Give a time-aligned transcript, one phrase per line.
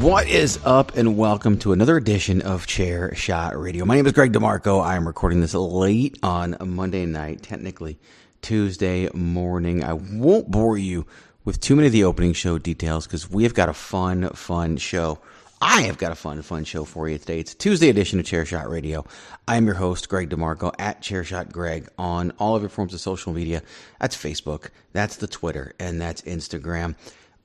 [0.00, 3.84] What is up, and welcome to another edition of Chair Shot Radio.
[3.84, 4.82] My name is Greg DeMarco.
[4.82, 7.98] I am recording this late on Monday night, technically
[8.40, 9.84] Tuesday morning.
[9.84, 11.04] I won't bore you
[11.44, 14.78] with too many of the opening show details because we have got a fun, fun
[14.78, 15.18] show.
[15.60, 17.38] I have got a fun, fun show for you today.
[17.38, 19.04] It's Tuesday edition of Chair Shot Radio.
[19.46, 23.00] I am your host, Greg DeMarco, at Chairshot Greg on all of your forms of
[23.00, 23.62] social media.
[24.00, 26.94] That's Facebook, that's the Twitter, and that's Instagram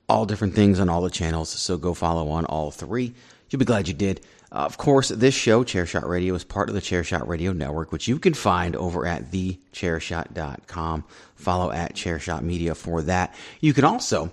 [0.08, 1.50] all different things on all the channels.
[1.50, 3.14] So go follow on all three.
[3.50, 4.20] You'll be glad you did.
[4.52, 8.06] Uh, of course, this show, Chairshot Radio, is part of the Chairshot Radio Network, which
[8.06, 11.04] you can find over at thechairshot.com.
[11.34, 13.34] Follow at Chairshot Media for that.
[13.60, 14.30] You can also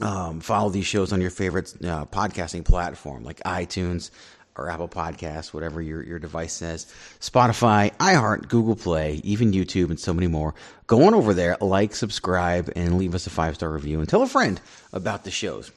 [0.00, 4.10] um, follow these shows on your favorite uh, podcasting platform like iTunes
[4.56, 6.86] or Apple Podcasts, whatever your, your device says,
[7.20, 10.54] Spotify, iHeart, Google Play, even YouTube, and so many more.
[10.86, 14.22] Go on over there, like, subscribe, and leave us a five star review, and tell
[14.22, 14.60] a friend
[14.92, 15.70] about the shows.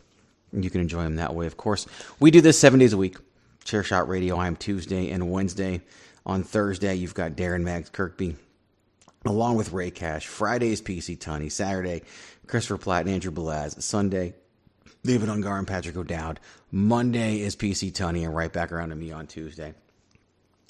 [0.52, 1.86] You can enjoy them that way, of course.
[2.20, 3.18] We do this seven days a week.
[3.64, 4.38] Chair Shot Radio.
[4.38, 5.82] I'm Tuesday and Wednesday.
[6.26, 8.36] On Thursday, you've got Darren Mags Kirkby
[9.26, 10.28] along with Ray Cash.
[10.28, 11.52] Friday is PC Tunney.
[11.52, 12.04] Saturday,
[12.48, 13.82] Christopher Platt and Andrew Belaz.
[13.82, 14.36] Sunday,
[15.06, 16.40] David Ungar and Patrick O'Dowd.
[16.72, 19.74] Monday is PC Tunney, and right back around to me on Tuesday.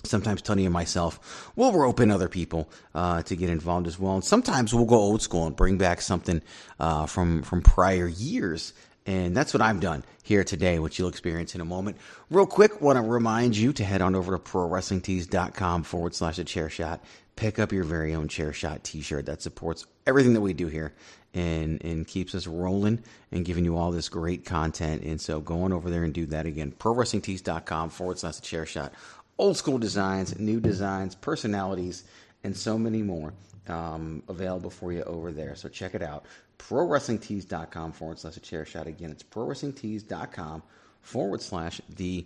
[0.03, 4.13] Sometimes Tunney and myself will rope in other people uh, to get involved as well,
[4.15, 6.41] and sometimes we'll go old school and bring back something
[6.79, 8.73] uh, from from prior years.
[9.05, 11.97] And that's what I've done here today, which you'll experience in a moment.
[12.31, 16.43] Real quick, want to remind you to head on over to prowrestlingtees.com forward slash a
[16.43, 17.03] chair shot.
[17.35, 20.67] Pick up your very own chair shot t shirt that supports everything that we do
[20.67, 20.93] here
[21.35, 25.03] and and keeps us rolling and giving you all this great content.
[25.03, 26.71] And so go on over there and do that again.
[26.71, 28.93] ProWrestlingTees.com forward slash chair shot.
[29.37, 32.05] Old school designs, new designs, personalities,
[32.43, 33.33] and so many more
[33.67, 35.55] um, available for you over there.
[35.55, 36.25] So check it out.
[36.57, 38.87] ProWrestlingTees.com forward slash the chair shot.
[38.87, 40.63] Again, it's ProWrestlingTees.com
[41.01, 42.25] forward slash the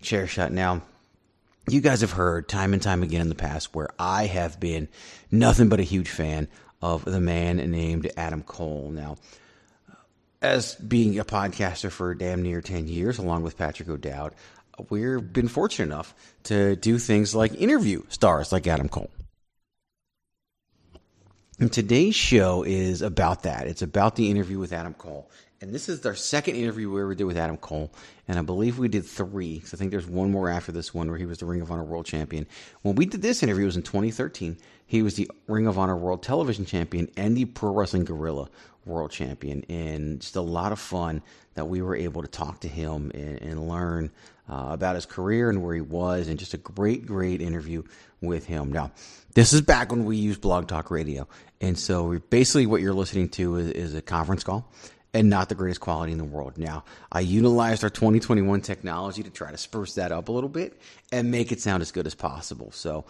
[0.00, 0.52] chair shot.
[0.52, 0.82] Now,
[1.68, 4.88] you guys have heard time and time again in the past where I have been
[5.30, 6.48] nothing but a huge fan
[6.82, 8.90] of the man named Adam Cole.
[8.92, 9.16] Now,
[10.42, 14.34] as being a podcaster for damn near 10 years, along with Patrick O'Dowd,
[14.90, 16.14] we've been fortunate enough
[16.44, 19.10] to do things like interview stars like Adam Cole.
[21.60, 23.68] And today's show is about that.
[23.68, 25.30] It's about the interview with Adam Cole.
[25.60, 27.92] And this is our second interview we ever did with Adam Cole.
[28.26, 29.60] And I believe we did three.
[29.60, 31.70] So I think there's one more after this one where he was the Ring of
[31.70, 32.48] Honor World Champion.
[32.82, 34.58] When we did this interview, it was in 2013.
[34.84, 38.48] He was the Ring of Honor World Television Champion and the Pro Wrestling Guerrilla
[38.84, 39.64] World Champion.
[39.68, 41.22] And just a lot of fun
[41.54, 44.10] that we were able to talk to him and, and learn
[44.48, 46.28] uh, about his career and where he was.
[46.28, 47.82] And just a great, great interview
[48.20, 48.72] with him.
[48.72, 48.92] Now,
[49.34, 51.28] this is back when we used Blog Talk Radio.
[51.60, 54.70] And so basically what you're listening to is, is a conference call
[55.12, 56.58] and not the greatest quality in the world.
[56.58, 60.80] Now, I utilized our 2021 technology to try to spruce that up a little bit
[61.12, 62.72] and make it sound as good as possible.
[62.72, 63.04] So,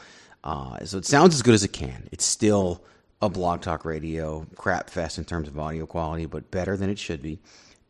[0.44, 2.08] uh, so it sounds as good as it can.
[2.12, 2.84] It's still
[3.22, 6.98] a blog talk radio crap fest in terms of audio quality, but better than it
[6.98, 7.40] should be.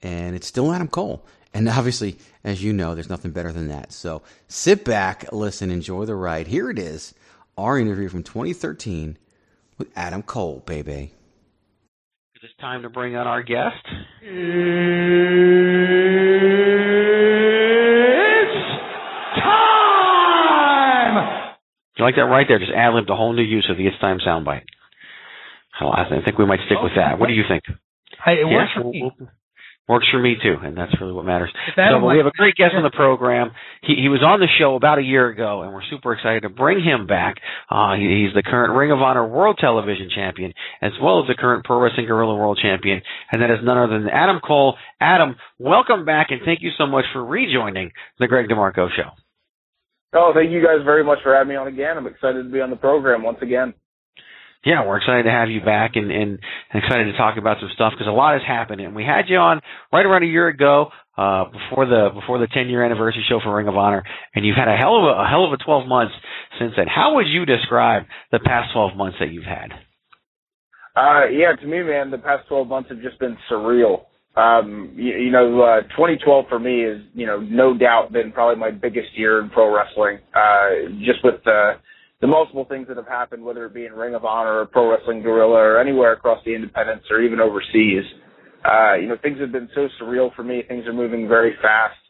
[0.00, 1.26] And it's still Adam Cole.
[1.54, 3.92] And obviously, as you know, there's nothing better than that.
[3.92, 6.48] So sit back, listen, enjoy the ride.
[6.48, 7.14] Here it is,
[7.56, 9.16] our interview from 2013
[9.78, 11.12] with Adam Cole, baby.
[12.42, 13.86] It's time to bring on our guest.
[14.20, 14.32] It's
[19.40, 21.54] time!
[21.96, 22.58] You like that right there?
[22.58, 24.64] Just ad libbed a whole new use of the It's Time soundbite.
[25.80, 27.18] I think we might stick with that.
[27.18, 27.64] What do you think?
[28.24, 29.10] I, it works for me.
[29.18, 29.28] We'll,
[29.86, 31.52] Works for me too, and that's really what matters.
[31.76, 33.50] So we have a great guest on the program.
[33.82, 36.48] He, he was on the show about a year ago, and we're super excited to
[36.48, 37.36] bring him back.
[37.69, 41.34] Uh, he, he's the current Ring of Honor World Television Champion, as well as the
[41.34, 44.75] current Pro Wrestling Guerrilla World Champion, and that is none other than Adam Cole.
[45.02, 49.10] Adam, welcome back, and thank you so much for rejoining the Greg DeMarco Show.
[50.14, 51.98] Oh, thank you guys very much for having me on again.
[51.98, 53.75] I'm excited to be on the program once again
[54.64, 56.38] yeah, we're excited to have you back and, and
[56.72, 58.81] excited to talk about some stuff because a lot has happened.
[58.81, 59.61] And we had you on
[59.93, 63.55] right around a year ago, uh, before the before the 10 year anniversary show for
[63.55, 64.02] Ring of Honor,
[64.34, 66.14] and you've had a hell of a, a hell of a 12 months
[66.58, 66.87] since then.
[66.88, 69.70] How would you describe the past 12 months that you've had?
[70.96, 74.06] Uh, yeah, to me, man, the past 12 months have just been surreal.
[74.37, 78.58] Um, you, you know, uh, 2012 for me is, you know, no doubt been probably
[78.58, 80.19] my biggest year in pro wrestling.
[80.34, 81.75] Uh, just with the
[82.24, 84.90] the multiple things that have happened, whether it be in Ring of Honor or Pro
[84.90, 88.02] Wrestling Guerrilla or anywhere across the independents or even overseas.
[88.64, 90.62] Uh, you know, things have been so surreal for me.
[90.66, 92.00] Things are moving very fast.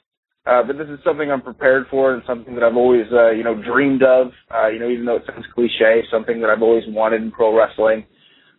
[0.46, 3.42] Uh, but this is something I'm prepared for and something that I've always, uh, you
[3.42, 6.84] know, dreamed of, uh, you know, even though it sounds cliche, something that I've always
[6.86, 8.06] wanted in pro wrestling.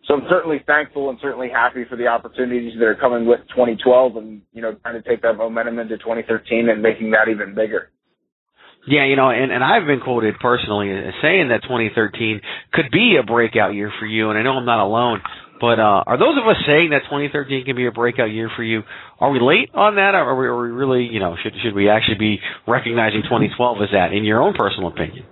[0.06, 4.16] So I'm certainly thankful and certainly happy for the opportunities that are coming with 2012
[4.16, 7.88] and, you know, trying to take that momentum into 2013 and making that even bigger.
[8.86, 12.40] Yeah, you know, and, and I've been quoted personally as saying that 2013
[12.72, 15.20] could be a breakout year for you, and I know I'm not alone.
[15.60, 18.62] But uh, are those of us saying that 2013 can be a breakout year for
[18.62, 18.82] you?
[19.18, 21.74] Are we late on that, or are we, are we really, you know, should should
[21.74, 22.38] we actually be
[22.68, 25.24] recognizing 2012 as that, in your own personal opinion?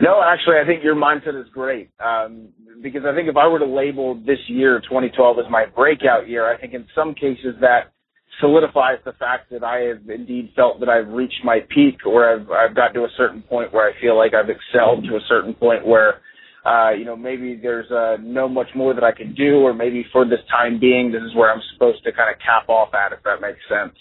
[0.00, 1.90] No, actually, I think your mindset is great.
[2.04, 2.48] Um,
[2.82, 6.52] because I think if I were to label this year, 2012, as my breakout year,
[6.52, 7.93] I think in some cases that
[8.40, 12.50] solidifies the fact that I have indeed felt that I've reached my peak or I've
[12.50, 15.54] I've got to a certain point where I feel like I've excelled to a certain
[15.54, 16.20] point where
[16.64, 20.04] uh, you know, maybe there's uh, no much more that I can do, or maybe
[20.10, 23.12] for this time being, this is where I'm supposed to kind of cap off at,
[23.12, 23.92] if that makes sense.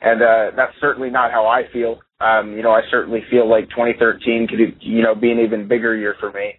[0.00, 1.98] And uh, that's certainly not how I feel.
[2.20, 5.96] Um, you know, I certainly feel like 2013 could, you know, be an even bigger
[5.96, 6.54] year for me.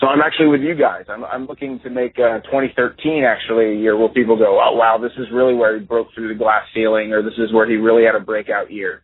[0.00, 1.04] So I'm actually with you guys.
[1.08, 4.96] I'm, I'm looking to make uh, 2013 actually a year where people go, oh wow,
[4.96, 7.76] this is really where he broke through the glass ceiling, or this is where he
[7.76, 9.02] really had a breakout year.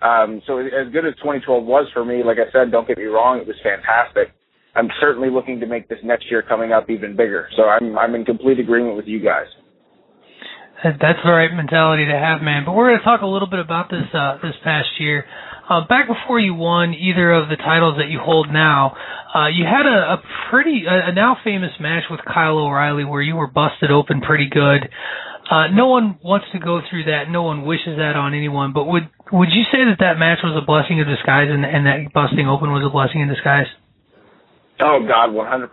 [0.00, 3.04] Um, so as good as 2012 was for me, like I said, don't get me
[3.04, 4.32] wrong, it was fantastic.
[4.74, 7.48] I'm certainly looking to make this next year coming up even bigger.
[7.56, 9.46] So I'm I'm in complete agreement with you guys.
[10.84, 12.62] That's the right mentality to have, man.
[12.64, 15.24] But we're going to talk a little bit about this uh, this past year.
[15.68, 18.96] Uh, back before you won either of the titles that you hold now,
[19.34, 23.20] uh, you had a, a pretty, a, a now famous match with Kyle O'Reilly where
[23.20, 24.88] you were busted open pretty good.
[25.50, 27.28] Uh, no one wants to go through that.
[27.28, 28.72] No one wishes that on anyone.
[28.72, 31.84] But would would you say that that match was a blessing in disguise, and, and
[31.84, 33.68] that busting open was a blessing in disguise?
[34.80, 35.68] Oh God, 100%.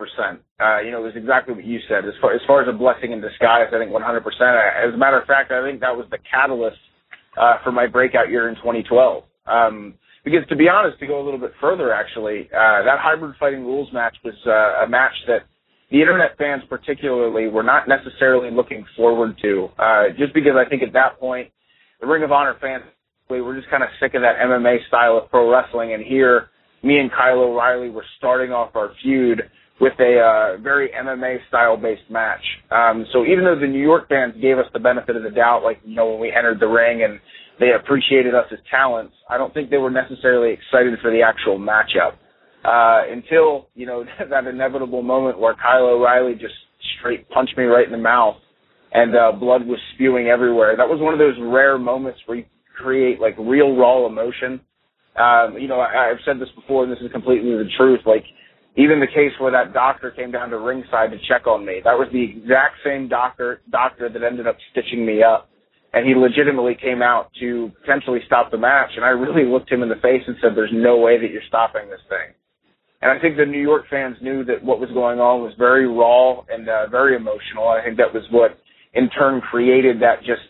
[0.59, 2.07] Uh, you know, it was exactly what you said.
[2.07, 3.99] As far as far as a blessing in disguise, I think 100%.
[3.99, 6.79] As a matter of fact, I think that was the catalyst
[7.39, 9.23] uh, for my breakout year in 2012.
[9.47, 13.35] Um, because to be honest, to go a little bit further, actually, uh, that hybrid
[13.39, 15.43] fighting rules match was uh, a match that
[15.91, 19.69] the internet fans particularly were not necessarily looking forward to.
[19.77, 21.51] Uh, just because I think at that point,
[22.01, 22.83] the Ring of Honor fans
[23.29, 26.49] we were just kind of sick of that MMA style of pro wrestling, and here,
[26.83, 29.41] me and Kyle O'Reilly were starting off our feud
[29.81, 32.43] with a uh, very MMA style based match.
[32.71, 35.63] Um, so even though the New York fans gave us the benefit of the doubt,
[35.63, 37.19] like you know when we entered the ring and
[37.59, 39.13] they appreciated us as talents.
[39.29, 42.13] I don't think they were necessarily excited for the actual matchup
[42.65, 46.53] uh, until you know that inevitable moment where Kyle O'Reilly just
[46.99, 48.35] straight punched me right in the mouth,
[48.91, 50.75] and uh, blood was spewing everywhere.
[50.75, 52.45] That was one of those rare moments where you
[52.77, 54.59] create like real raw emotion.
[55.15, 58.01] Um, you know, I, I've said this before, and this is completely the truth.
[58.05, 58.25] Like
[58.75, 61.93] even the case where that doctor came down to ringside to check on me, that
[61.93, 65.49] was the exact same doctor doctor that ended up stitching me up
[65.95, 68.91] and he legitimately came out to potentially stop the match.
[68.95, 71.47] And I really looked him in the face and said, "There's no way that you're
[71.47, 72.35] stopping this thing."
[73.01, 75.87] And I think the New York fans knew that what was going on was very
[75.87, 77.67] raw and uh, very emotional.
[77.67, 78.59] I think that was what
[78.93, 80.43] in turn created that just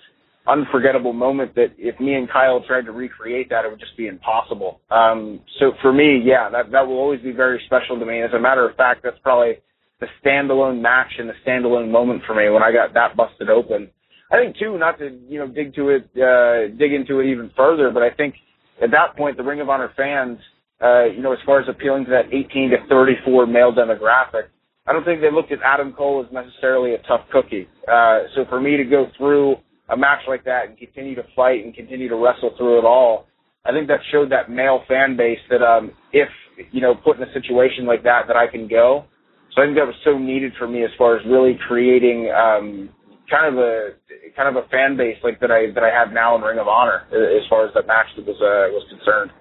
[0.48, 4.08] unforgettable moment that if me and Kyle tried to recreate that, it would just be
[4.08, 4.80] impossible.
[4.92, 8.22] Um, so for me, yeah, that that will always be very special to me.
[8.22, 9.56] As a matter of fact, that's probably
[10.00, 13.90] the standalone match and the standalone moment for me when I got that busted open.
[14.32, 17.52] I think too, not to you know dig to it, uh, dig into it even
[17.56, 18.36] further, but I think
[18.82, 20.40] at that point the Ring of Honor fans,
[20.82, 24.50] uh, you know, as far as appealing to that 18 to 34 male demographic,
[24.88, 27.68] I don't think they looked at Adam Cole as necessarily a tough cookie.
[27.88, 29.56] Uh, so for me to go through
[29.90, 33.28] a match like that and continue to fight and continue to wrestle through it all,
[33.66, 36.30] I think that showed that male fan base that um, if
[36.72, 39.06] you know put in a situation like that, that I can go.
[39.54, 42.90] So I think that was so needed for me as far as really creating um,
[43.30, 43.98] kind of a
[44.36, 46.68] kind of a fan base like that I that I have now in Ring of
[46.68, 49.32] Honor as far as that match that was uh, was concerned.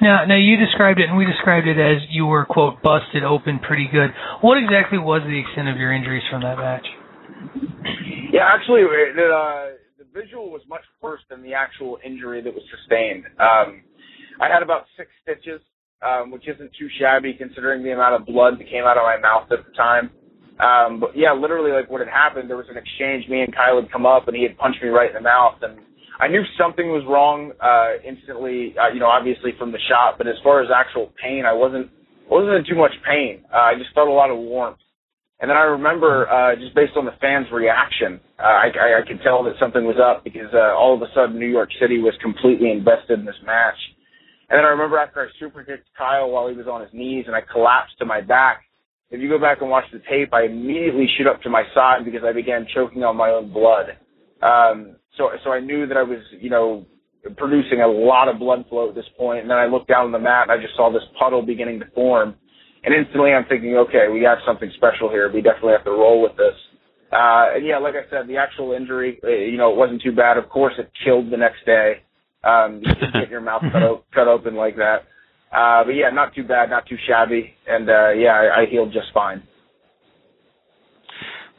[0.00, 3.58] Now, now you described it, and we described it as you were quote busted open
[3.60, 4.10] pretty good.
[4.40, 6.86] What exactly was the extent of your injuries from that match?
[8.32, 12.62] Yeah, actually, the uh, the visual was much worse than the actual injury that was
[12.72, 13.24] sustained.
[13.38, 13.84] Um,
[14.40, 15.60] I had about six stitches,
[16.00, 19.18] um, which isn't too shabby considering the amount of blood that came out of my
[19.18, 20.10] mouth at the time.
[20.62, 23.28] Um, but yeah, literally, like what had happened, there was an exchange.
[23.28, 25.58] Me and Kyle had come up, and he had punched me right in the mouth,
[25.62, 25.78] and
[26.20, 28.74] I knew something was wrong uh, instantly.
[28.78, 31.90] Uh, you know, obviously from the shot, but as far as actual pain, I wasn't
[32.30, 33.42] wasn't in too much pain.
[33.52, 34.78] Uh, I just felt a lot of warmth.
[35.42, 39.06] And then I remember, uh, just based on the fans' reaction, uh, I, I, I
[39.06, 41.98] could tell that something was up because uh, all of a sudden New York City
[41.98, 43.74] was completely invested in this match.
[44.48, 47.24] And then I remember after I super kicked Kyle while he was on his knees
[47.26, 48.62] and I collapsed to my back.
[49.12, 52.04] If you go back and watch the tape, I immediately shoot up to my side
[52.04, 53.98] because I began choking on my own blood.
[54.40, 56.86] Um, so, so I knew that I was, you know,
[57.36, 59.42] producing a lot of blood flow at this point.
[59.42, 61.78] And then I looked down on the mat and I just saw this puddle beginning
[61.80, 62.34] to form.
[62.84, 65.30] And instantly I'm thinking, okay, we have something special here.
[65.30, 66.56] We definitely have to roll with this.
[67.12, 70.12] Uh, and yeah, like I said, the actual injury, uh, you know, it wasn't too
[70.12, 70.38] bad.
[70.38, 72.02] Of course, it killed the next day.
[72.42, 75.04] Um, you get your mouth cut, o- cut open like that.
[75.52, 77.54] Uh, but yeah, not too bad, not too shabby.
[77.66, 79.42] And, uh, yeah, I, I healed just fine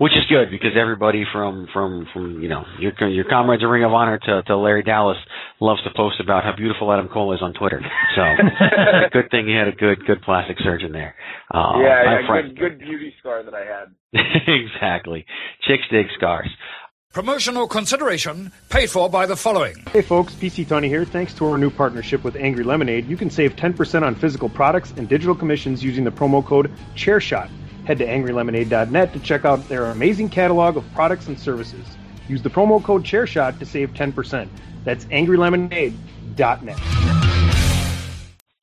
[0.04, 3.84] which is good because everybody from from from you know your your comrades of Ring
[3.84, 5.18] of Honor to to Larry Dallas
[5.62, 7.80] loves to post about how beautiful Adam Cole is on Twitter.
[8.16, 8.22] So
[9.14, 11.16] good thing you had a good good plastic surgeon there.
[11.54, 13.94] Uh, yeah, yeah good good beauty scar that I had.
[14.48, 15.26] exactly,
[15.68, 16.50] chicks stick scars.
[17.14, 19.76] Promotional consideration paid for by the following.
[19.92, 21.06] Hey folks, PC Tunney here.
[21.06, 24.96] Thanks to our new partnership with Angry Lemonade, you can save 10% on physical products
[24.98, 27.52] and digital commissions using the promo code ChairShot.
[27.86, 31.86] Head to angrylemonade.net to check out their amazing catalog of products and services.
[32.28, 34.50] Use the promo code ChairShot to save 10%.
[34.84, 36.80] That's angrylemonade.net.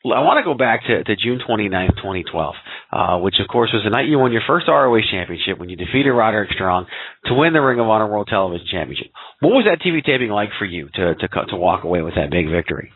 [0.03, 2.55] I want to go back to, to June 29th, 2012,
[2.93, 5.77] uh, which of course was the night you won your first ROH championship when you
[5.77, 6.87] defeated Roderick Strong
[7.27, 9.13] to win the Ring of Honor World Television Championship.
[9.41, 12.31] What was that TV taping like for you to, to, to walk away with that
[12.31, 12.93] big victory?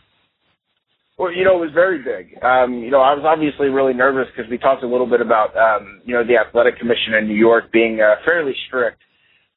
[1.16, 2.42] Well, you know, it was very big.
[2.42, 5.54] Um, you know, I was obviously really nervous because we talked a little bit about,
[5.56, 8.98] um, you know, the athletic commission in New York being uh, fairly strict.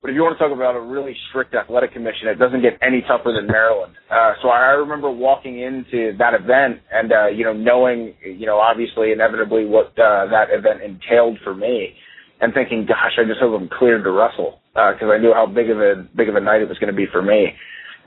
[0.01, 2.77] But if you want to talk about a really strict athletic commission, it doesn't get
[2.85, 3.95] any tougher than Maryland.
[4.09, 8.59] Uh, so I remember walking into that event and, uh, you know, knowing, you know,
[8.59, 11.95] obviously inevitably what uh, that event entailed for me
[12.41, 15.47] and thinking, gosh, I just hope I'm cleared to wrestle because uh, I knew how
[15.47, 17.49] big of a big of a night it was going to be for me.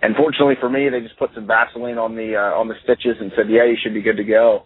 [0.02, 3.18] And fortunately for me, they just put some Vaseline on the uh, on the stitches
[3.20, 4.64] and said, "Yeah, you should be good to go."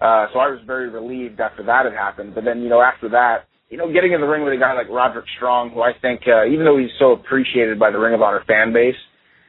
[0.00, 2.34] Uh, so I was very relieved after that had happened.
[2.34, 4.74] But then, you know, after that, you know, getting in the ring with a guy
[4.74, 8.14] like Roderick Strong, who I think, uh, even though he's so appreciated by the Ring
[8.14, 8.98] of Honor fan base,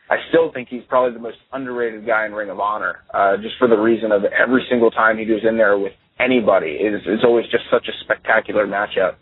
[0.09, 3.55] I still think he's probably the most underrated guy in Ring of Honor, uh, just
[3.57, 7.23] for the reason of every single time he goes in there with anybody, it's, it's
[7.23, 9.15] always just such a spectacular matchup.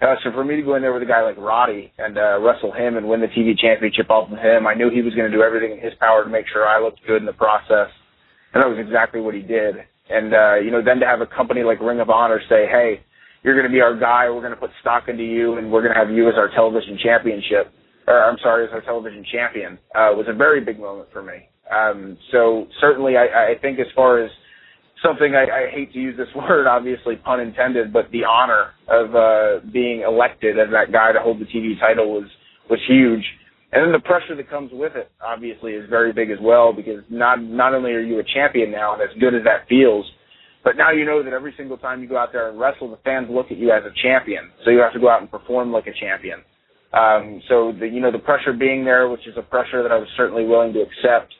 [0.00, 2.38] Uh, so for me to go in there with a guy like Roddy and uh,
[2.40, 5.30] wrestle him and win the TV championship off of him, I knew he was going
[5.30, 7.88] to do everything in his power to make sure I looked good in the process,
[8.52, 9.76] and that was exactly what he did.
[10.10, 13.00] And uh, you know, then to have a company like Ring of Honor say, "Hey,
[13.46, 14.28] you're going to be our guy.
[14.28, 16.50] We're going to put stock into you, and we're going to have you as our
[16.50, 17.72] television championship,
[18.08, 21.46] or I'm sorry, as our television champion," uh, was a very big moment for me.
[21.70, 24.32] Um, so certainly, I, I think as far as
[25.00, 29.14] something I, I hate to use this word, obviously pun intended, but the honor of
[29.14, 32.28] uh, being elected as that guy to hold the TV title was
[32.68, 33.22] was huge.
[33.72, 37.04] And then the pressure that comes with it, obviously, is very big as well because
[37.10, 40.04] not not only are you a champion now, and as good as that feels,
[40.66, 42.98] but now you know that every single time you go out there and wrestle, the
[43.06, 44.50] fans look at you as a champion.
[44.64, 46.42] So you have to go out and perform like a champion.
[46.90, 49.98] Um, so the you know the pressure being there, which is a pressure that I
[50.02, 51.30] was certainly willing to accept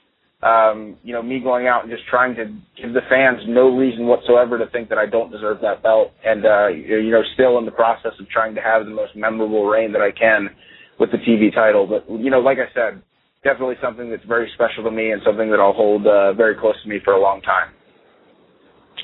[0.43, 2.45] um, you know, me going out and just trying to
[2.81, 6.45] give the fans no reason whatsoever to think that I don't deserve that belt, and
[6.45, 9.93] uh, you know, still in the process of trying to have the most memorable reign
[9.93, 10.51] that I can
[11.01, 11.87] with the TV title.
[11.87, 13.03] But you know, like I said,
[13.45, 16.77] definitely something that's very special to me and something that I'll hold uh, very close
[16.83, 17.73] to me for a long time.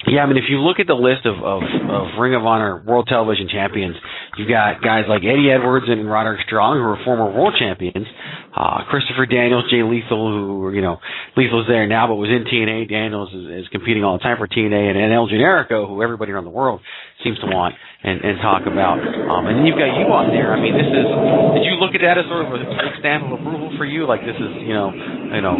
[0.06, 2.82] Yeah, I mean, if you look at the list of, of, of Ring of Honor
[2.82, 3.94] World Television Champions,
[4.34, 8.10] you've got guys like Eddie Edwards and Roderick Strong, who are former World Champions.
[8.50, 10.98] Uh, Christopher Daniels, Jay Lethal, who, you know,
[11.38, 12.90] Lethal's there now, but was in TNA.
[12.90, 16.34] Daniels is, is competing all the time for TNA, and, and El Generico, who everybody
[16.34, 16.82] around the world
[17.22, 17.72] seems to want
[18.02, 18.98] and, and talk about.
[18.98, 20.50] Um, and then you've got you on there.
[20.50, 21.06] I mean, this is,
[21.56, 24.04] did you look at that as sort of a big stamp of approval for you?
[24.04, 25.56] Like, this is, you know, you know,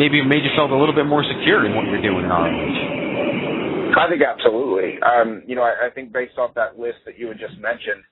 [0.00, 3.01] maybe made you feel a little bit more secure in what you're doing in ROH.
[3.96, 4.98] I think absolutely.
[5.02, 8.02] Um, you know, I, I think based off that list that you had just mentioned,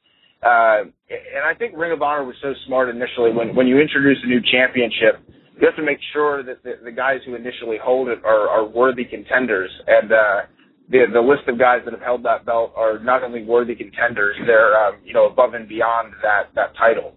[0.42, 4.18] uh, and I think Ring of Honor was so smart initially when when you introduce
[4.24, 5.20] a new championship,
[5.60, 8.66] you have to make sure that the, the guys who initially hold it are, are
[8.66, 10.40] worthy contenders, and uh,
[10.88, 14.36] the the list of guys that have held that belt are not only worthy contenders,
[14.46, 17.14] they're um, you know above and beyond that that title.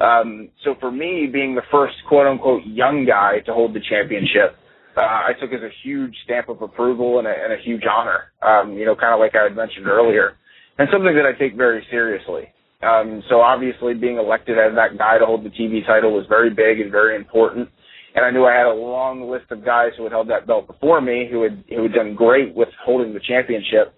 [0.00, 4.56] Um, so for me, being the first quote unquote young guy to hold the championship,
[5.00, 8.32] uh, I took as a huge stamp of approval and a, and a huge honor.
[8.42, 10.36] Um, you know, kind of like I had mentioned earlier,
[10.78, 12.52] and something that I take very seriously.
[12.82, 16.50] Um, so obviously, being elected as that guy to hold the TV title was very
[16.50, 17.68] big and very important.
[18.14, 20.66] And I knew I had a long list of guys who had held that belt
[20.66, 23.94] before me, who had who had done great with holding the championship.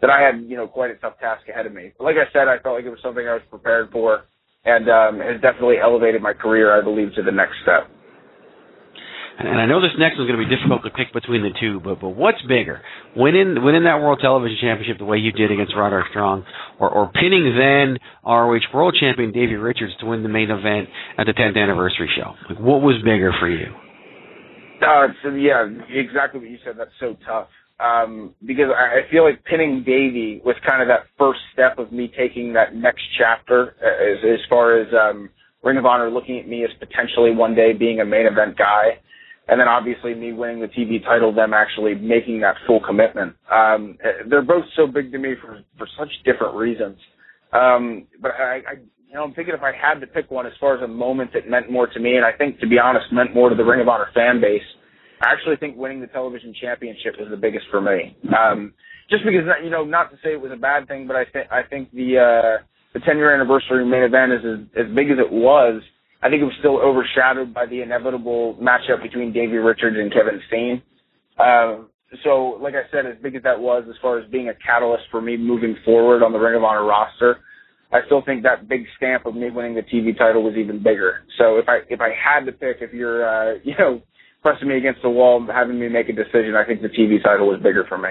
[0.00, 1.92] That I had, you know, quite a tough task ahead of me.
[1.96, 4.24] But like I said, I felt like it was something I was prepared for,
[4.66, 7.88] and um, has definitely elevated my career, I believe, to the next step
[9.38, 11.80] and I know this next one's going to be difficult to pick between the two,
[11.80, 12.80] but but what's bigger,
[13.14, 16.44] winning winning that World Television Championship the way you did against Roderick Strong,
[16.80, 20.88] or or pinning then ROH World Champion Davey Richards to win the main event
[21.18, 22.32] at the 10th anniversary show?
[22.48, 23.68] Like, what was bigger for you?
[24.80, 26.74] Uh, so yeah, exactly what you said.
[26.78, 27.48] That's so tough.
[27.78, 32.10] Um, because I feel like pinning Davey was kind of that first step of me
[32.16, 35.28] taking that next chapter as, as far as um,
[35.62, 38.96] Ring of Honor looking at me as potentially one day being a main event guy
[39.48, 43.34] and then obviously me winning the TV title, them actually making that full commitment.
[43.50, 43.96] Um,
[44.28, 46.98] they're both so big to me for for such different reasons.
[47.52, 48.72] Um, but I, I,
[49.08, 51.32] you know, I'm thinking if I had to pick one as far as a moment
[51.34, 53.64] that meant more to me, and I think to be honest meant more to the
[53.64, 54.62] Ring of Honor fan base.
[55.22, 58.16] I actually think winning the television championship was the biggest for me.
[58.36, 58.74] Um,
[59.08, 61.46] just because you know, not to say it was a bad thing, but I think
[61.50, 65.18] I think the uh, the 10 year anniversary main event is as, as big as
[65.18, 65.82] it was
[66.26, 70.42] I think it was still overshadowed by the inevitable matchup between Davey Richards and Kevin
[70.48, 70.82] Steen.
[71.38, 71.88] Um,
[72.24, 75.04] so, like I said, as big as that was, as far as being a catalyst
[75.12, 77.38] for me moving forward on the Ring of Honor roster,
[77.92, 81.22] I still think that big stamp of me winning the TV title was even bigger.
[81.38, 84.02] So, if I if I had to pick, if you're uh, you know
[84.42, 87.46] pressing me against the wall, having me make a decision, I think the TV title
[87.46, 88.10] was bigger for me.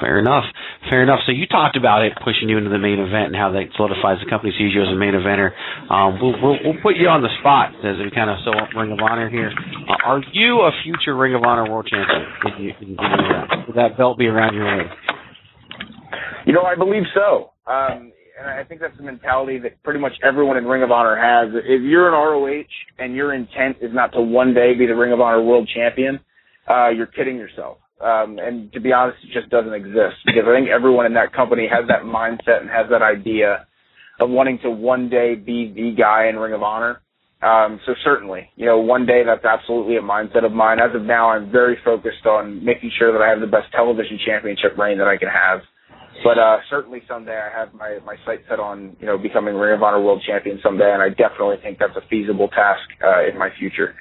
[0.00, 0.44] Fair enough.
[0.90, 1.20] Fair enough.
[1.26, 4.18] So you talked about it pushing you into the main event and how that solidifies
[4.22, 5.54] the company sees you as a main eventer.
[5.90, 8.92] Um, we'll, we'll, we'll put you on the spot as we kind of up Ring
[8.92, 9.50] of Honor here.
[9.50, 12.26] Uh, are you a future Ring of Honor World Champion?
[12.42, 13.66] Can you, can you that?
[13.66, 14.94] Would that belt be around your waist?
[16.46, 17.52] You know, I believe so.
[17.66, 21.16] Um, and I think that's the mentality that pretty much everyone in Ring of Honor
[21.16, 21.54] has.
[21.54, 25.12] If you're an ROH and your intent is not to one day be the Ring
[25.12, 26.20] of Honor World Champion,
[26.68, 27.78] uh, you're kidding yourself.
[28.00, 31.32] Um, and to be honest, it just doesn't exist because I think everyone in that
[31.32, 33.66] company has that mindset and has that idea
[34.20, 37.00] of wanting to one day be the guy in Ring of Honor.
[37.42, 40.78] Um, so certainly, you know, one day that's absolutely a mindset of mine.
[40.80, 44.18] As of now, I'm very focused on making sure that I have the best television
[44.24, 45.60] championship reign that I can have.
[46.22, 49.74] But uh, certainly someday I have my my sight set on you know becoming Ring
[49.74, 53.36] of Honor World Champion someday, and I definitely think that's a feasible task uh, in
[53.36, 53.94] my future.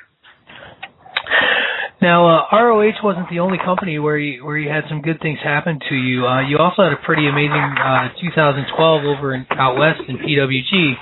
[2.03, 5.39] Now, uh, ROH wasn't the only company where you where you had some good things
[5.41, 6.27] happen to you.
[6.27, 8.67] Uh, you also had a pretty amazing uh, 2012
[9.07, 10.99] over in out west in PWG.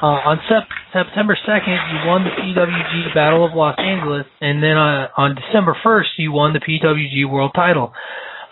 [0.00, 4.78] Uh, on sep- September 2nd, you won the PWG Battle of Los Angeles, and then
[4.78, 7.92] uh, on December 1st, you won the PWG World Title.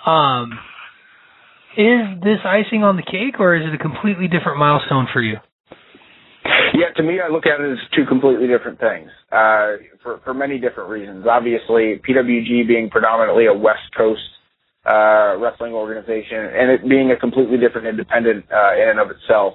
[0.04, 0.52] Um,
[1.78, 5.38] is this icing on the cake, or is it a completely different milestone for you?
[6.74, 10.34] Yeah, to me, I look at it as two completely different things uh, for for
[10.34, 11.26] many different reasons.
[11.28, 14.22] Obviously, PWG being predominantly a West Coast
[14.86, 19.54] uh, wrestling organization, and it being a completely different independent uh, in and of itself.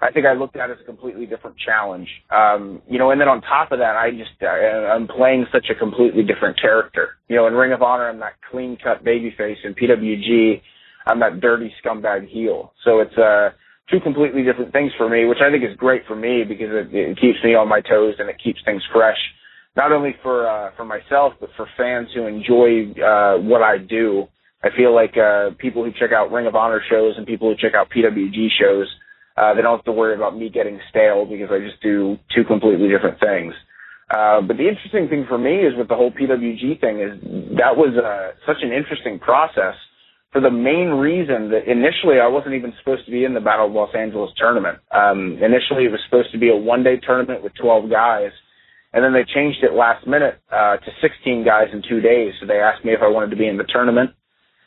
[0.00, 2.08] I think I looked at it as a completely different challenge.
[2.30, 5.66] Um, you know, and then on top of that, I just uh, I'm playing such
[5.70, 7.10] a completely different character.
[7.28, 9.58] You know, in Ring of Honor, I'm that clean cut babyface.
[9.64, 10.60] In PWG,
[11.06, 12.72] I'm that dirty scumbag heel.
[12.84, 13.50] So it's uh
[13.90, 16.94] two completely different things for me, which I think is great for me because it,
[16.94, 19.18] it keeps me on my toes and it keeps things fresh,
[19.76, 24.26] not only for uh, for myself but for fans who enjoy uh, what I do.
[24.64, 27.56] I feel like uh, people who check out Ring of Honor shows and people who
[27.56, 28.86] check out PWG shows
[29.36, 32.44] Uh, they don't have to worry about me getting stale because I just do two
[32.44, 33.54] completely different things.
[34.10, 37.16] Uh, but the interesting thing for me is with the whole PWG thing is
[37.56, 39.74] that was uh, such an interesting process
[40.32, 43.66] for the main reason that initially I wasn't even supposed to be in the Battle
[43.66, 44.78] of Los Angeles tournament.
[44.90, 48.30] Um, initially it was supposed to be a one day tournament with 12 guys.
[48.94, 52.32] And then they changed it last minute uh, to 16 guys in two days.
[52.40, 54.10] So they asked me if I wanted to be in the tournament.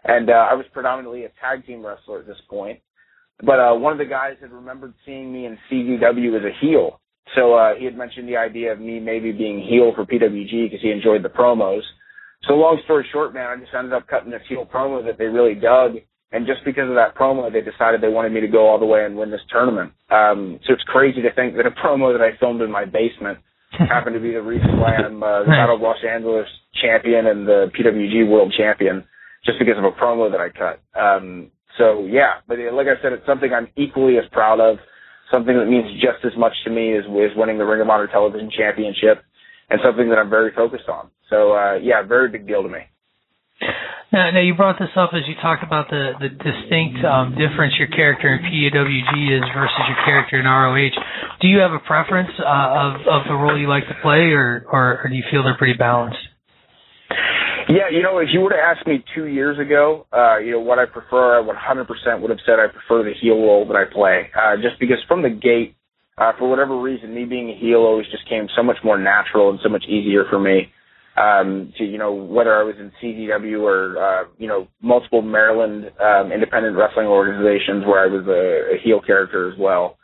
[0.03, 2.79] And uh, I was predominantly a tag team wrestler at this point.
[3.43, 7.01] But uh, one of the guys had remembered seeing me in CZW as a heel.
[7.35, 10.81] So uh, he had mentioned the idea of me maybe being heel for PWG because
[10.81, 11.81] he enjoyed the promos.
[12.47, 15.25] So long story short, man, I just ended up cutting this heel promo that they
[15.25, 15.97] really dug.
[16.31, 18.85] And just because of that promo, they decided they wanted me to go all the
[18.85, 19.93] way and win this tournament.
[20.09, 23.39] Um, so it's crazy to think that a promo that I filmed in my basement
[23.71, 26.47] happened to be the reason why I'm uh, the Battle of Los Angeles
[26.81, 29.03] champion and the PWG world champion
[29.45, 30.81] just because of a promo that I cut.
[30.99, 34.77] Um, so yeah, but like I said, it's something I'm equally as proud of
[35.31, 38.07] something that means just as much to me as, as winning the Ring of Honor
[38.07, 39.23] Television Championship,
[39.69, 41.09] and something that I'm very focused on.
[41.29, 42.79] So uh, yeah, very big deal to me.
[44.11, 47.73] Now, now you brought this up as you talked about the the distinct um, difference
[47.79, 50.95] your character in PWG is versus your character in ROH.
[51.41, 54.65] Do you have a preference uh, of of the role you like to play, or,
[54.71, 56.19] or or do you feel they're pretty balanced?
[57.67, 60.59] Yeah, you know, if you were to ask me two years ago, uh, you know,
[60.59, 63.85] what I prefer, I 100% would have said I prefer the heel role that I
[63.91, 64.29] play.
[64.37, 65.75] Uh, just because from the gate,
[66.17, 69.49] uh, for whatever reason, me being a heel always just came so much more natural
[69.49, 70.71] and so much easier for me.
[71.17, 75.89] Um, to, you know, whether I was in CZW or, uh, you know, multiple Maryland,
[75.99, 79.97] um, independent wrestling organizations where I was a, a heel character as well.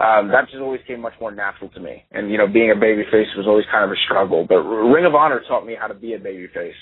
[0.00, 2.04] Um, that just always came much more natural to me.
[2.10, 5.14] And, you know, being a babyface was always kind of a struggle, but Ring of
[5.14, 6.76] Honor taught me how to be a babyface.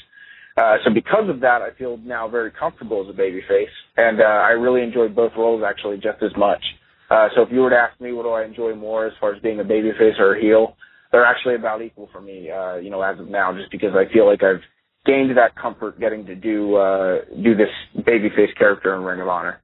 [0.56, 4.24] Uh, so because of that, I feel now very comfortable as a babyface, and uh,
[4.24, 6.62] I really enjoy both roles actually just as much.
[7.10, 9.34] Uh, so if you were to ask me what do I enjoy more as far
[9.34, 10.76] as being a babyface or a heel,
[11.10, 14.12] they're actually about equal for me, uh, you know, as of now, just because I
[14.12, 14.60] feel like I've
[15.06, 19.60] gained that comfort getting to do uh, do this babyface character in Ring of Honor.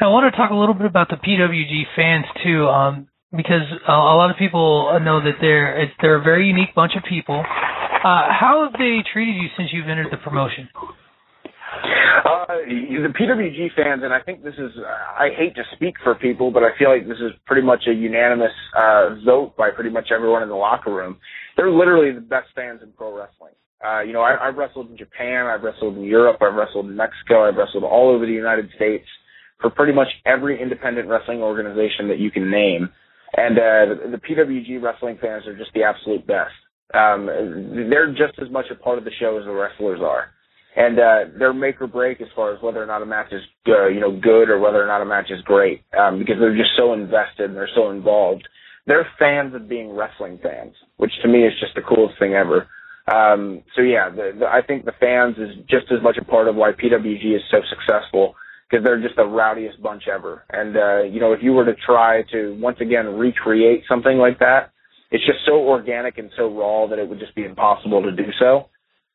[0.00, 3.92] I want to talk a little bit about the PWG fans too, um, because a,
[3.92, 7.38] a lot of people know that they're they're a very unique bunch of people.
[7.38, 10.68] Uh, how have they treated you since you've entered the promotion?
[11.70, 14.72] Uh, the PWG fans, and I think this is,
[15.18, 17.92] I hate to speak for people, but I feel like this is pretty much a
[17.92, 21.18] unanimous uh, vote by pretty much everyone in the locker room.
[21.56, 23.54] They're literally the best fans in pro wrestling.
[23.84, 26.96] Uh, you know, I, I've wrestled in Japan, I've wrestled in Europe, I've wrestled in
[26.96, 29.06] Mexico, I've wrestled all over the United States
[29.60, 32.90] for pretty much every independent wrestling organization that you can name.
[33.36, 36.52] And uh, the, the PWG wrestling fans are just the absolute best.
[36.92, 37.26] Um,
[37.88, 40.30] they're just as much a part of the show as the wrestlers are,
[40.76, 43.42] and uh, they're make or break as far as whether or not a match is
[43.68, 46.56] uh, you know good or whether or not a match is great um, because they're
[46.56, 48.46] just so invested and they're so involved.
[48.86, 52.66] They're fans of being wrestling fans, which to me is just the coolest thing ever.
[53.12, 56.48] Um, so yeah, the, the, I think the fans is just as much a part
[56.48, 58.34] of why PWG is so successful
[58.70, 60.44] because they're just the rowdiest bunch ever.
[60.50, 64.38] And uh, you know, if you were to try to once again recreate something like
[64.38, 64.72] that
[65.10, 68.30] it's just so organic and so raw that it would just be impossible to do
[68.38, 68.68] so.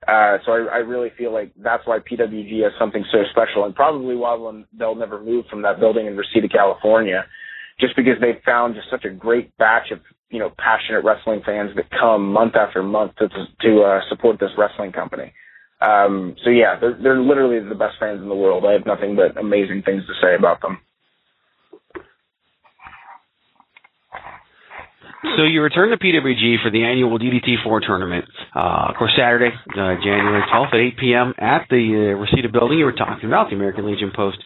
[0.08, 3.76] Uh, so I, I really feel like that's why PWG has something so special, and
[3.76, 4.38] probably why
[4.78, 7.26] they'll never move from that building in Reseda, California,
[7.80, 11.72] just because they've found just such a great batch of you know passionate wrestling fans
[11.76, 13.28] that come month after month to
[13.62, 15.34] to uh, support this wrestling company.
[15.82, 18.64] Um, so yeah, they're they're literally the best fans in the world.
[18.66, 20.80] I have nothing but amazing things to say about them.
[25.38, 28.26] So you return to PWG for the annual DDT4 tournament.
[28.56, 31.34] Uh, of course, Saturday, uh, January 12th at 8 p.m.
[31.38, 34.38] at the uh, Reseda building you were talking about, the American Legion Post,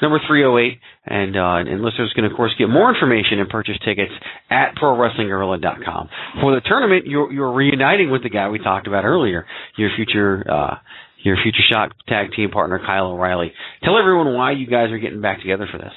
[0.00, 0.78] number 308.
[1.06, 4.12] And, uh, and listeners can, of course, get more information and purchase tickets
[4.50, 6.08] at ProWrestlingGuerrilla.com.
[6.40, 9.46] For the tournament, you're, you're reuniting with the guy we talked about earlier,
[9.76, 10.74] your future, uh,
[11.22, 13.52] your Future Shock tag team partner, Kyle O'Reilly.
[13.82, 15.92] Tell everyone why you guys are getting back together for this.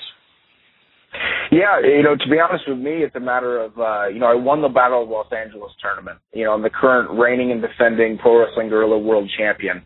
[1.52, 4.28] Yeah, you know, to be honest with me, it's a matter of, uh, you know,
[4.28, 6.20] I won the Battle of Los Angeles tournament.
[6.32, 9.82] You know, I'm the current reigning and defending Pro Wrestling Guerrilla World Champion.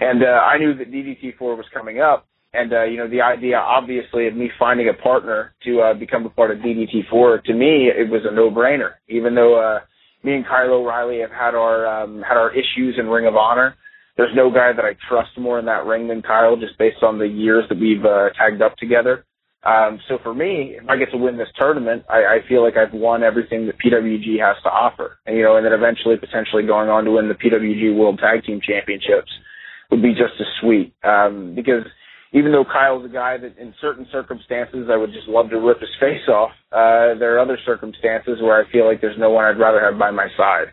[0.00, 2.26] And, uh, I knew that DDT4 was coming up.
[2.54, 6.24] And, uh, you know, the idea, obviously, of me finding a partner to, uh, become
[6.24, 8.92] a part of DDT4, to me, it was a no-brainer.
[9.08, 9.80] Even though, uh,
[10.22, 13.74] me and Kyle O'Reilly have had our, um, had our issues in Ring of Honor,
[14.16, 17.18] there's no guy that I trust more in that ring than Kyle, just based on
[17.18, 19.24] the years that we've, uh, tagged up together.
[19.64, 22.76] Um, so for me, if I get to win this tournament, I, I feel like
[22.76, 25.18] I've won everything that PWG has to offer.
[25.26, 28.44] And, you know, and then eventually potentially going on to win the PWG World Tag
[28.44, 29.30] Team Championships
[29.90, 30.94] would be just as sweet.
[31.04, 31.84] Um, because,
[32.32, 35.80] even though Kyle's a guy that in certain circumstances I would just love to rip
[35.80, 39.44] his face off, uh, there are other circumstances where I feel like there's no one
[39.44, 40.72] I'd rather have by my side.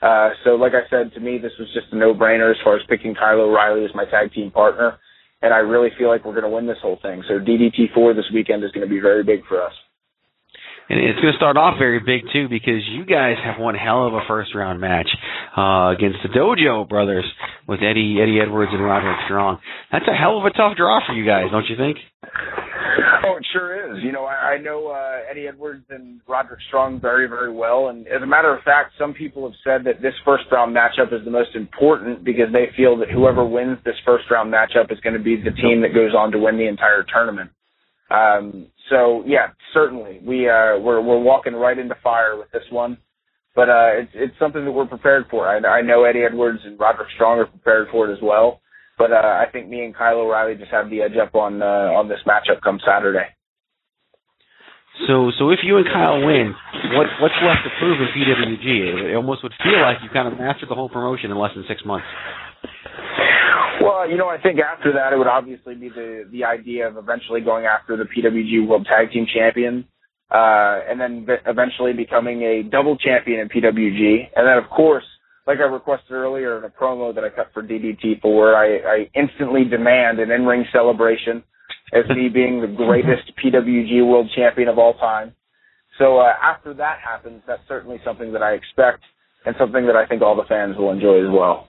[0.00, 2.82] Uh, so like I said, to me, this was just a no-brainer as far as
[2.88, 4.98] picking Kyle O'Reilly as my tag team partner.
[5.42, 7.22] And I really feel like we're going to win this whole thing.
[7.26, 9.72] So DDT4 this weekend is going to be very big for us.
[10.90, 14.08] And it's going to start off very big too because you guys have one hell
[14.08, 15.08] of a first round match
[15.56, 17.24] uh, against the Dojo brothers
[17.68, 19.60] with Eddie Eddie Edwards and Roderick Strong.
[19.92, 21.98] That's a hell of a tough draw for you guys, don't you think?
[23.40, 24.04] It sure is.
[24.04, 27.88] You know, I, I know uh, Eddie Edwards and Roderick Strong very, very well.
[27.88, 31.10] And as a matter of fact, some people have said that this first round matchup
[31.18, 35.00] is the most important because they feel that whoever wins this first round matchup is
[35.00, 37.50] going to be the team that goes on to win the entire tournament.
[38.10, 42.98] Um, so yeah, certainly we uh, we're we're walking right into fire with this one,
[43.56, 45.48] but uh, it's it's something that we're prepared for.
[45.48, 48.60] I, I know Eddie Edwards and Roderick Strong are prepared for it as well,
[49.00, 51.96] but uh, I think me and Kyle O'Reilly just have the edge up on uh,
[51.96, 53.32] on this matchup come Saturday.
[55.08, 56.52] So, so if you and Kyle win,
[56.92, 59.08] what what's left to prove in PWG?
[59.08, 61.64] It almost would feel like you kind of mastered the whole promotion in less than
[61.66, 62.04] six months.
[63.80, 66.98] Well, you know, I think after that, it would obviously be the the idea of
[66.98, 69.88] eventually going after the PWG World Tag Team Champion,
[70.30, 75.08] uh, and then eventually becoming a double champion in PWG, and then of course,
[75.46, 79.64] like I requested earlier in a promo that I cut for DDT4, I, I instantly
[79.64, 81.42] demand an in-ring celebration
[81.92, 85.34] as me being the greatest PWG World Champion of all time.
[85.98, 89.02] So uh, after that happens, that's certainly something that I expect
[89.44, 91.68] and something that I think all the fans will enjoy as well.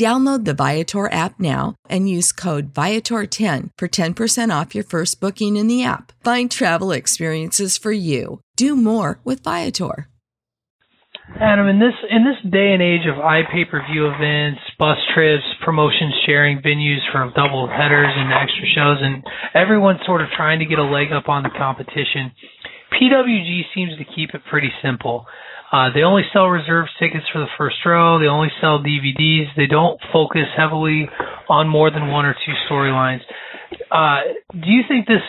[0.00, 5.58] Download the Viator app now and use code Viator10 for 10% off your first booking
[5.58, 6.12] in the app.
[6.24, 8.40] Find travel experiences for you.
[8.56, 10.08] Do more with Viator.
[11.38, 14.96] Adam, in this in this day and age of eye pay per view events, bus
[15.12, 20.60] trips, promotions sharing venues for double headers and extra shows, and everyone's sort of trying
[20.60, 22.32] to get a leg up on the competition,
[22.96, 25.26] PWG seems to keep it pretty simple.
[25.72, 28.18] Uh, they only sell reserved tickets for the first row.
[28.18, 29.46] They only sell DVDs.
[29.56, 31.08] They don't focus heavily
[31.48, 33.20] on more than one or two storylines.
[33.90, 34.20] Uh,
[34.52, 35.22] do you think this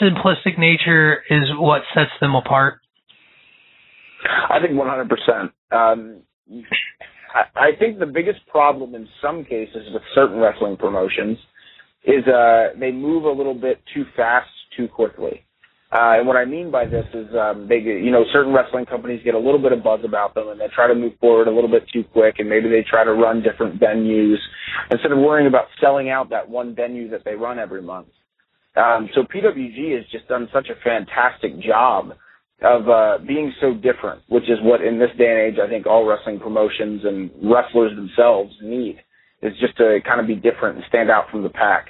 [0.00, 2.80] simplistic nature is what sets them apart?
[4.48, 5.50] I think 100%.
[5.72, 6.22] Um,
[7.34, 11.38] I, I think the biggest problem in some cases with certain wrestling promotions
[12.04, 15.44] is uh, they move a little bit too fast, too quickly.
[15.90, 19.22] Uh, and what I mean by this is, um, they, you know, certain wrestling companies
[19.24, 21.50] get a little bit of buzz about them, and they try to move forward a
[21.50, 24.36] little bit too quick, and maybe they try to run different venues
[24.90, 28.08] instead of worrying about selling out that one venue that they run every month.
[28.76, 32.12] Um, so PWG has just done such a fantastic job
[32.62, 35.86] of uh, being so different, which is what in this day and age I think
[35.86, 38.98] all wrestling promotions and wrestlers themselves need
[39.42, 41.86] is just to kind of be different and stand out from the pack.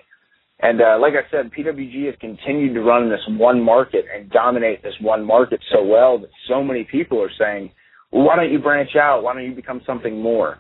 [0.61, 4.83] And uh, like I said, PWG has continued to run this one market and dominate
[4.83, 7.71] this one market so well that so many people are saying,
[8.11, 9.23] well, why don't you branch out?
[9.23, 10.59] Why don't you become something more?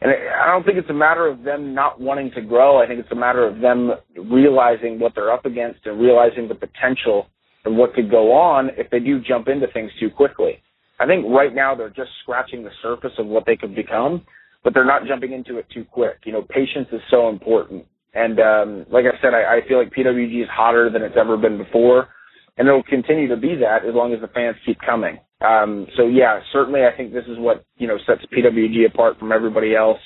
[0.00, 2.80] And I don't think it's a matter of them not wanting to grow.
[2.80, 3.92] I think it's a matter of them
[4.30, 7.26] realizing what they're up against and realizing the potential
[7.64, 10.62] and what could go on if they do jump into things too quickly.
[11.00, 14.24] I think right now they're just scratching the surface of what they could become,
[14.62, 16.18] but they're not jumping into it too quick.
[16.24, 17.84] You know, patience is so important.
[18.18, 21.36] And um, like I said, I, I feel like PWG is hotter than it's ever
[21.36, 22.08] been before,
[22.56, 25.18] and it'll continue to be that as long as the fans keep coming.
[25.40, 29.30] Um, so yeah, certainly I think this is what you know sets PWG apart from
[29.30, 30.00] everybody else.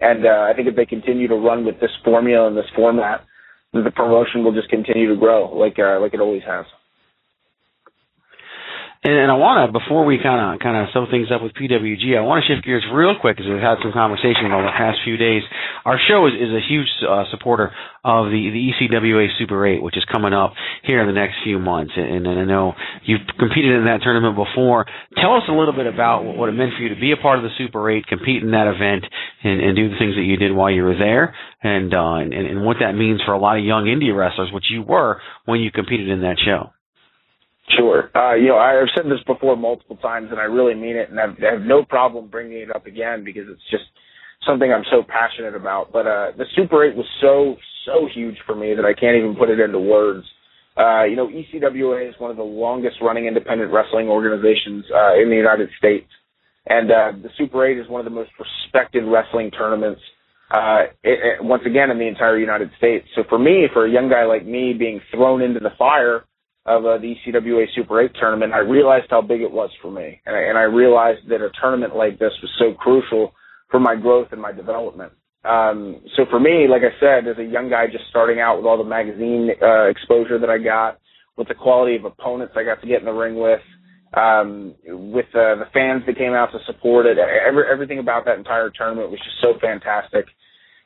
[0.00, 3.24] And uh, I think if they continue to run with this formula and this format,
[3.74, 6.64] the promotion will just continue to grow like uh, like it always has.
[9.02, 11.58] And, and I want to, before we kind of kind of sew things up with
[11.58, 14.78] PWG, I want to shift gears real quick because we've had some conversation over the
[14.78, 15.42] past few days.
[15.82, 17.74] Our show is, is a huge uh, supporter
[18.06, 20.54] of the the ECWA Super 8, which is coming up
[20.86, 21.90] here in the next few months.
[21.98, 24.86] And, and I know you've competed in that tournament before.
[25.18, 27.42] Tell us a little bit about what it meant for you to be a part
[27.42, 29.02] of the Super 8, compete in that event,
[29.42, 32.32] and, and do the things that you did while you were there, and, uh, and
[32.32, 35.58] and what that means for a lot of young indie wrestlers, which you were when
[35.58, 36.70] you competed in that show.
[37.76, 38.10] Sure.
[38.14, 41.18] Uh, you know, I've said this before multiple times, and I really mean it, and
[41.18, 43.84] I've, I have no problem bringing it up again because it's just
[44.46, 45.92] something I'm so passionate about.
[45.92, 47.56] But uh, the Super 8 was so,
[47.86, 50.24] so huge for me that I can't even put it into words.
[50.76, 55.28] Uh, you know, ECWA is one of the longest running independent wrestling organizations uh, in
[55.28, 56.08] the United States.
[56.66, 60.00] And uh, the Super 8 is one of the most respected wrestling tournaments,
[60.50, 63.06] uh, it, it, once again, in the entire United States.
[63.14, 66.24] So for me, for a young guy like me being thrown into the fire,
[66.64, 70.20] of uh, the ECWA Super 8 tournament, I realized how big it was for me.
[70.26, 73.32] And I, and I realized that a tournament like this was so crucial
[73.70, 75.12] for my growth and my development.
[75.44, 78.66] Um, so for me, like I said, as a young guy just starting out with
[78.66, 80.98] all the magazine uh, exposure that I got,
[81.36, 83.60] with the quality of opponents I got to get in the ring with,
[84.14, 88.38] um, with uh, the fans that came out to support it, every, everything about that
[88.38, 90.26] entire tournament was just so fantastic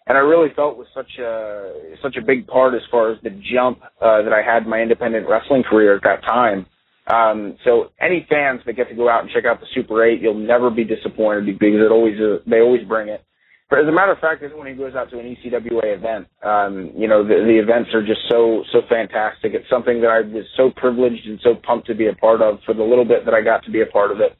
[0.06, 3.30] and I really felt was such a such a big part as far as the
[3.30, 6.66] jump uh, that I had in my independent wrestling career at that time.
[7.06, 10.20] Um, so any fans that get to go out and check out the Super 8,
[10.20, 13.22] you'll never be disappointed because it always uh, they always bring it.
[13.68, 16.92] But as a matter of fact, everyone who goes out to an ECWA event, um,
[16.94, 19.54] you know, the, the events are just so so fantastic.
[19.54, 22.58] It's something that I was so privileged and so pumped to be a part of
[22.64, 24.36] for the little bit that I got to be a part of it.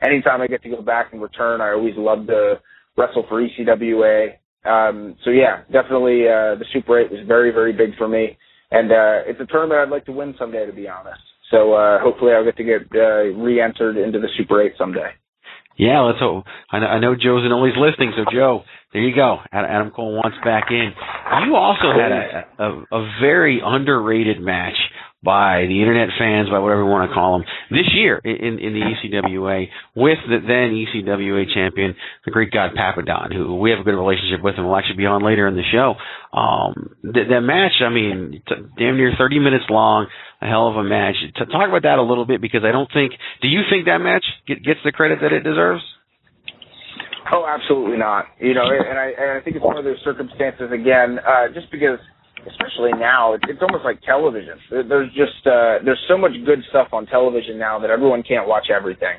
[0.00, 2.60] Anytime I get to go back and return, I always love to
[2.96, 4.34] wrestle for ECWA.
[4.64, 8.36] Um, so yeah, definitely uh, the Super 8 was very, very big for me,
[8.70, 11.20] and uh, it's a tournament I'd like to win someday, to be honest.
[11.50, 15.10] So uh, hopefully I'll get to get uh, re-entered into the Super 8 someday.
[15.78, 16.44] Yeah, let's hope.
[16.72, 19.38] I know, I know Joe's and always listening, so Joe, there you go.
[19.52, 20.90] Adam Cole wants back in.
[21.46, 24.74] You also had a, a, a very underrated match
[25.22, 28.70] by the internet fans, by whatever you want to call them, this year in, in
[28.70, 33.82] the ECWA with the then ECWA champion, the Greek god Papadon, who we have a
[33.82, 35.94] good relationship with and will actually be on later in the show.
[36.30, 40.06] Um, that, that match, I mean, t- damn near 30 minutes long,
[40.40, 41.16] a hell of a match.
[41.36, 43.98] To talk about that a little bit because I don't think, do you think that
[43.98, 45.82] match get, gets the credit that it deserves?
[47.32, 48.26] Oh, absolutely not.
[48.38, 51.72] You know, and I, and I think it's one of those circumstances again, uh, just
[51.72, 51.98] because–
[52.50, 54.58] especially now, it's almost like television.
[54.70, 58.68] There's just uh, there's so much good stuff on television now that everyone can't watch
[58.74, 59.18] everything.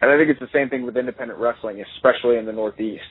[0.00, 3.08] And I think it's the same thing with independent wrestling, especially in the Northeast.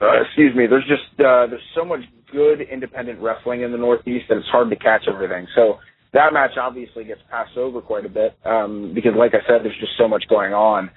[0.00, 0.66] Uh, excuse me.
[0.66, 2.00] There's just uh, there's so much
[2.32, 5.46] good independent wrestling in the Northeast that it's hard to catch everything.
[5.54, 5.78] So
[6.12, 9.78] that match obviously gets passed over quite a bit um, because, like I said, there's
[9.80, 10.90] just so much going on.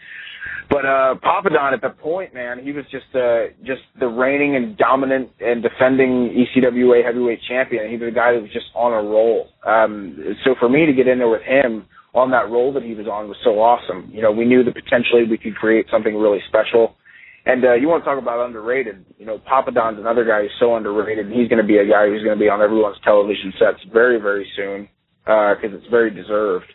[0.70, 4.78] But uh Papadon at the point, man, he was just uh just the reigning and
[4.78, 7.90] dominant and defending ECWA heavyweight champion.
[7.90, 9.50] He was a guy that was just on a roll.
[9.66, 12.94] Um so for me to get in there with him on that role that he
[12.96, 14.10] was on was so awesome.
[14.14, 16.96] You know, we knew that potentially we could create something really special.
[17.46, 19.06] And uh, you want to talk about underrated?
[19.18, 21.28] You know, Papadon's another guy who's so underrated.
[21.28, 23.80] And he's going to be a guy who's going to be on everyone's television sets
[23.94, 24.90] very, very soon
[25.24, 26.66] because uh, it's very deserved.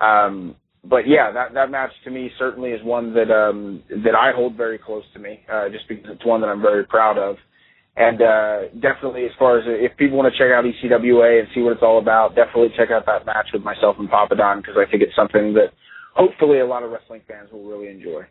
[0.00, 0.56] Um,
[0.88, 4.56] but yeah, that that match to me certainly is one that um that I hold
[4.56, 7.36] very close to me, uh, just because it's one that I'm very proud of.
[7.96, 11.62] And uh, definitely, as far as if people want to check out ECWA and see
[11.62, 14.90] what it's all about, definitely check out that match with myself and Papadon because I
[14.90, 15.70] think it's something that
[16.14, 18.22] hopefully a lot of wrestling fans will really enjoy.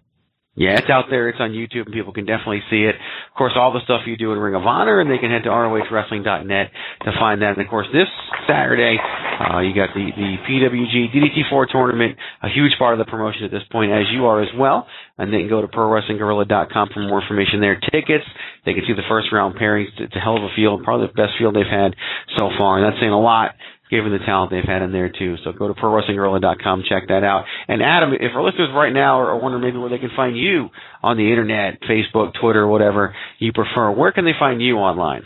[0.56, 1.30] Yeah, it's out there.
[1.30, 2.94] It's on YouTube, and people can definitely see it.
[2.94, 5.44] Of course, all the stuff you do in Ring of Honor, and they can head
[5.44, 6.72] to ROHWrestling.net
[7.06, 7.58] to find that.
[7.58, 8.06] And of course, this
[8.46, 13.46] Saturday, uh, you got the the PWG DDT4 tournament, a huge part of the promotion
[13.46, 14.86] at this point, as you are as well.
[15.18, 17.80] And they can go to ProWrestlingGuerrilla.com for more information there.
[17.92, 18.26] Tickets,
[18.66, 19.90] they can see the first round pairings.
[19.98, 21.96] It's a hell of a field, probably the best field they've had
[22.38, 23.56] so far, and that's saying a lot
[23.94, 25.38] given the talent they've had in there too.
[25.46, 27.46] So go to ProWrestlingGuerrilla.com, check that out.
[27.68, 30.70] And Adam, if our listeners right now are wondering maybe where they can find you
[31.04, 35.22] on the internet, Facebook, Twitter, whatever you prefer, where can they find you online?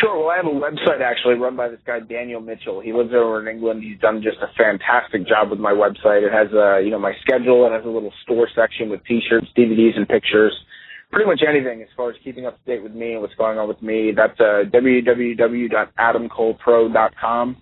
[0.00, 0.18] Sure.
[0.18, 2.80] Well, I have a website actually run by this guy Daniel Mitchell.
[2.80, 3.82] He lives over in England.
[3.82, 6.26] He's done just a fantastic job with my website.
[6.26, 7.66] It has a you know my schedule.
[7.66, 10.54] It has a little store section with T-shirts, DVDs, and pictures
[11.10, 13.58] pretty much anything as far as keeping up to date with me and what's going
[13.58, 14.12] on with me.
[14.14, 17.56] That's uh, www.adamcolepro.com.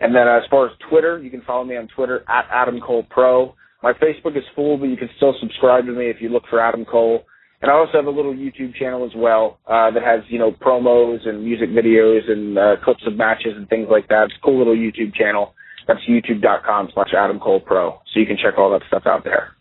[0.00, 3.06] And then as far as Twitter, you can follow me on Twitter at Adam Cole
[3.08, 3.54] Pro.
[3.82, 6.60] My Facebook is full, but you can still subscribe to me if you look for
[6.60, 7.24] Adam Cole.
[7.62, 10.52] And I also have a little YouTube channel as well uh, that has you know
[10.52, 14.24] promos and music videos and uh, clips of matches and things like that.
[14.24, 15.54] It's a cool little YouTube channel.
[15.86, 18.00] That's youtube.com slash Adam Cole Pro.
[18.12, 19.56] So you can check all that stuff out there.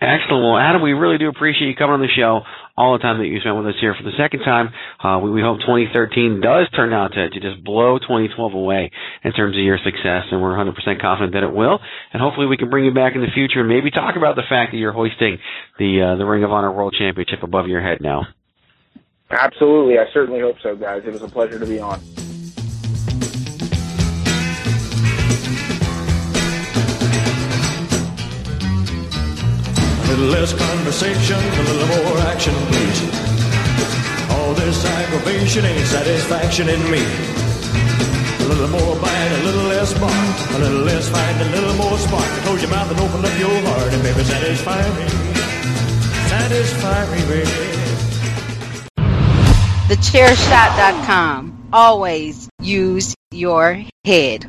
[0.00, 0.44] Excellent.
[0.44, 2.42] Well, Adam, we really do appreciate you coming on the show,
[2.76, 4.70] all the time that you spent with us here for the second time.
[5.02, 8.92] Uh, we, we hope 2013 does turn out to, to just blow 2012 away
[9.24, 10.70] in terms of your success, and we're 100%
[11.02, 11.80] confident that it will.
[12.12, 14.46] And hopefully we can bring you back in the future and maybe talk about the
[14.48, 15.38] fact that you're hoisting
[15.80, 18.22] the, uh, the Ring of Honor World Championship above your head now.
[19.30, 19.98] Absolutely.
[19.98, 21.02] I certainly hope so, guys.
[21.04, 22.00] It was a pleasure to be on.
[30.08, 33.00] Little less conversation, a little more action, please.
[34.32, 37.04] All this aggravation ain't satisfaction in me.
[38.40, 41.98] A little more bite, a little less bark, a little less fight, a little more
[41.98, 42.24] spark.
[42.44, 45.06] Close your mouth and open up your heart, and baby, satisfy me.
[46.32, 47.68] Satisfy me, baby.
[49.88, 51.68] TheChairShot.com.
[51.72, 54.48] Always use your head.